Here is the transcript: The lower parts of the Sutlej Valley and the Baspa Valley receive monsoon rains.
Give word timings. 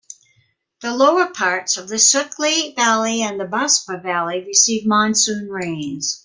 The 0.81 0.95
lower 0.95 1.27
parts 1.27 1.77
of 1.77 1.87
the 1.87 1.99
Sutlej 1.99 2.75
Valley 2.75 3.21
and 3.21 3.39
the 3.39 3.45
Baspa 3.45 4.01
Valley 4.01 4.43
receive 4.47 4.83
monsoon 4.87 5.47
rains. 5.47 6.19